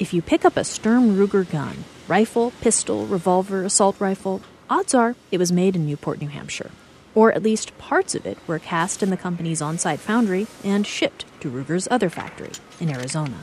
[0.00, 4.40] If you pick up a Sturm Ruger gun, rifle, pistol, revolver, assault rifle,
[4.70, 6.70] odds are it was made in Newport, New Hampshire.
[7.16, 10.86] Or at least parts of it were cast in the company's on site foundry and
[10.86, 13.38] shipped to Ruger's other factory in Arizona.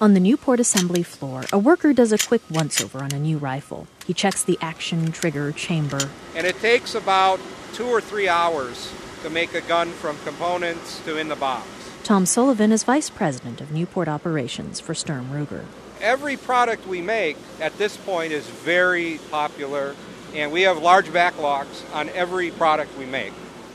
[0.00, 3.38] On the Newport assembly floor, a worker does a quick once over on a new
[3.38, 3.88] rifle.
[4.06, 6.10] He checks the action, trigger, chamber.
[6.36, 7.40] And it takes about
[7.72, 8.92] two or three hours
[9.24, 11.66] to make a gun from components to in the box.
[12.04, 15.64] Tom Sullivan is vice president of Newport operations for Sturm Ruger.
[16.02, 19.96] Every product we make at this point is very popular,
[20.34, 23.32] and we have large backlogs on every product we make.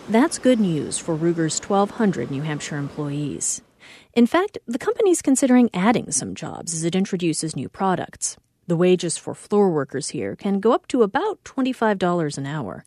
[0.10, 3.64] That's good news for Ruger's 1,200 New Hampshire employees.
[4.14, 8.38] In fact, the company's considering adding some jobs as it introduces new products.
[8.68, 12.86] The wages for floor workers here can go up to about $25 an hour.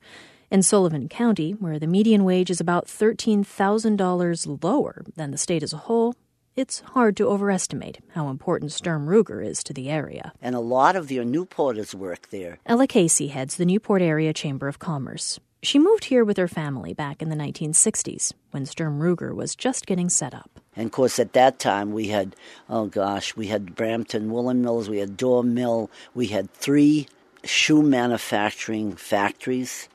[0.53, 5.73] In Sullivan County, where the median wage is about $13,000 lower than the state as
[5.73, 6.15] a whole,
[6.55, 10.35] it's hard to overestimate how important Sturm Ruger is to the area.
[10.43, 12.59] And a lot of your Newporters work there.
[12.67, 15.41] Ella Casey heads the Newport Area Chamber of Commerce.
[15.63, 19.87] She moved here with her family back in the 1960s when Sturm Ruger was just
[19.87, 20.61] getting set up.
[20.77, 22.37] And of course, at that time, we had,
[22.69, 27.07] oh gosh, we had Brampton Woolen Mills, we had Dorr Mill, we had three
[27.43, 29.89] shoe manufacturing factories,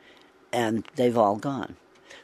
[0.57, 1.75] and they've all gone.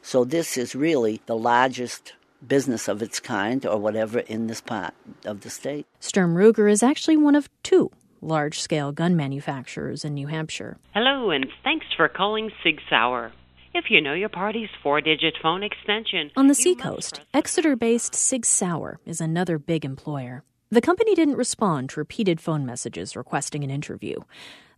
[0.02, 2.14] So this is really the largest
[2.46, 4.92] business of its kind or whatever in this part
[5.24, 5.86] of the state.
[6.00, 10.78] Sturm Ruger is actually one of two large scale gun manufacturers in New Hampshire.
[10.94, 13.32] Hello, and thanks for calling Sig Sauer.
[13.72, 16.30] If you know your party's four digit phone extension.
[16.36, 20.42] On the seacoast, Exeter based Sig Sauer is another big employer.
[20.70, 24.16] The company didn't respond to repeated phone messages requesting an interview.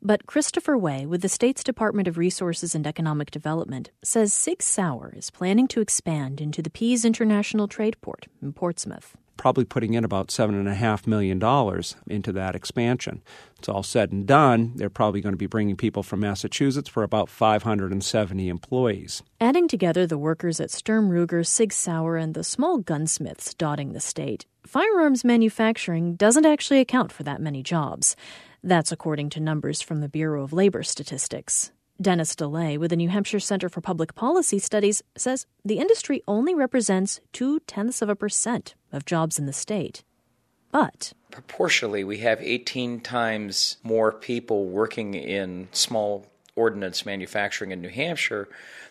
[0.06, 5.12] But Christopher Way with the state's Department of Resources and Economic Development says Sig Sauer
[5.16, 10.04] is planning to expand into the Pease International Trade Port in Portsmouth probably putting in
[10.04, 11.40] about $7.5 million
[12.06, 13.22] into that expansion.
[13.58, 14.72] It's all said and done.
[14.76, 19.22] They're probably going to be bringing people from Massachusetts for about 570 employees.
[19.40, 24.00] Adding together the workers at Sturm Ruger, Sig Sauer, and the small gunsmiths dotting the
[24.00, 28.16] state, firearms manufacturing doesn't actually account for that many jobs.
[28.66, 31.70] That's according to numbers from the Bureau of Labor Statistics.
[32.02, 36.52] Dennis DeLay with the New Hampshire Center for Public Policy Studies says the industry only
[36.52, 40.02] represents two tenths of a percent of jobs in the state.
[40.72, 47.88] But proportionally, we have 18 times more people working in small ordnance manufacturing in New
[47.88, 48.48] Hampshire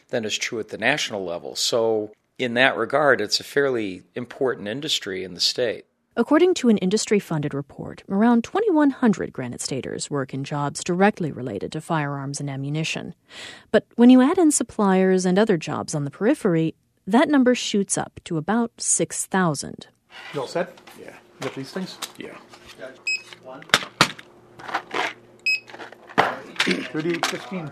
[0.07, 1.53] than is true at the national level.
[1.57, 5.85] So, in that regard, it's a fairly important industry in the state.
[6.17, 11.73] According to an industry funded report, around 2,100 Granite Staters work in jobs directly related
[11.73, 13.13] to firearms and ammunition.
[13.69, 16.73] But when you add in suppliers and other jobs on the periphery,
[17.05, 19.87] that number shoots up to about 6,000.
[20.33, 20.79] You all set?
[20.97, 21.07] Yeah.
[21.07, 21.97] You got these things?
[22.17, 22.37] Yeah.
[23.43, 23.61] One.
[26.59, 27.71] 3815.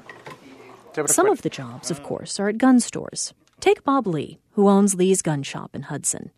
[1.07, 3.33] Some of the jobs, of course, are at gun stores.
[3.61, 6.31] Take Bob Lee, who owns Lee's Gun Shop in Hudson.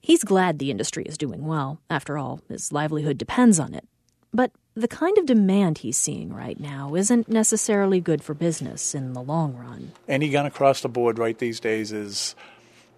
[0.00, 1.80] He's glad the industry is doing well.
[1.90, 3.84] After all, his livelihood depends on it.
[4.32, 9.14] But the kind of demand he's seeing right now isn't necessarily good for business in
[9.14, 9.92] the long run.
[10.06, 12.34] Any gun across the board right these days is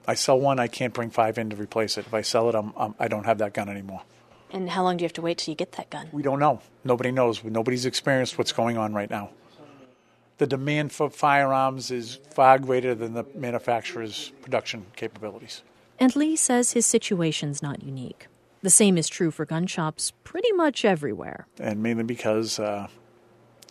[0.07, 2.07] I sell one, I can't bring five in to replace it.
[2.07, 4.03] If I sell it, I'm, I'm, I don't have that gun anymore.
[4.51, 6.09] And how long do you have to wait till you get that gun?
[6.11, 6.61] We don't know.
[6.83, 7.45] Nobody knows.
[7.45, 9.31] Nobody's experienced what's going on right now.
[10.39, 15.63] The demand for firearms is far greater than the manufacturer's production capabilities.
[15.99, 18.29] And Lee says his situation's not unique.
[18.63, 21.47] The same is true for gun shops pretty much everywhere.
[21.61, 22.89] And mainly because uh,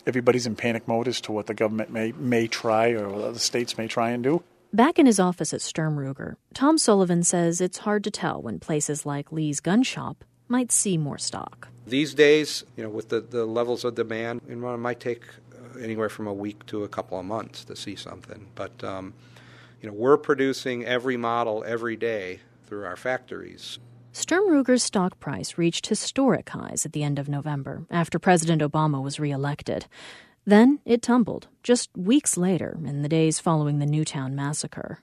[0.05, 3.39] everybody's in panic mode as to what the government may, may try or what other
[3.39, 4.43] states may try and do.
[4.73, 8.59] Back in his office at Sturm Ruger, Tom Sullivan says it's hard to tell when
[8.59, 11.69] places like Lee's gun shop might see more stock.
[11.85, 15.23] These days, you know, with the, the levels of demand, it might take
[15.53, 18.47] uh, anywhere from a week to a couple of months to see something.
[18.55, 19.13] But um,
[19.81, 23.79] you know, we're producing every model every day through our factories.
[24.11, 29.01] Sturm Ruger's stock price reached historic highs at the end of November after President Obama
[29.01, 29.85] was reelected.
[30.45, 34.99] Then it tumbled just weeks later in the days following the Newtown massacre.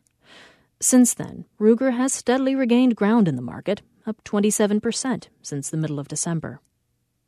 [0.80, 5.98] Since then, Ruger has steadily regained ground in the market, up 27% since the middle
[5.98, 6.60] of December.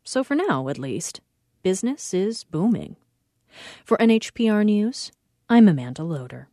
[0.02, 1.20] So for now, at least,
[1.62, 2.96] business is booming.
[3.84, 5.12] For NHPR News,
[5.48, 6.48] I'm Amanda Loder.